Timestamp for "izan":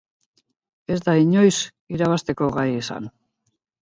2.79-3.11